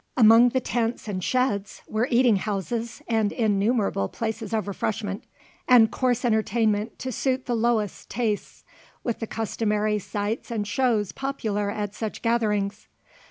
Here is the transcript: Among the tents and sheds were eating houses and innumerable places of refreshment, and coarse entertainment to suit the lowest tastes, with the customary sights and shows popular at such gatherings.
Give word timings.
Among 0.17 0.49
the 0.49 0.59
tents 0.59 1.07
and 1.07 1.23
sheds 1.23 1.83
were 1.87 2.07
eating 2.09 2.37
houses 2.37 3.03
and 3.07 3.31
innumerable 3.31 4.09
places 4.09 4.51
of 4.51 4.67
refreshment, 4.67 5.23
and 5.67 5.91
coarse 5.91 6.25
entertainment 6.25 6.97
to 6.97 7.11
suit 7.11 7.45
the 7.45 7.53
lowest 7.53 8.09
tastes, 8.09 8.63
with 9.03 9.19
the 9.19 9.27
customary 9.27 9.99
sights 9.99 10.49
and 10.49 10.67
shows 10.67 11.11
popular 11.11 11.69
at 11.69 11.93
such 11.93 12.23
gatherings. 12.23 12.87